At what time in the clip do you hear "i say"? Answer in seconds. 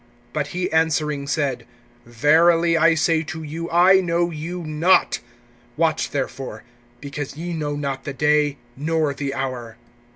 2.75-3.21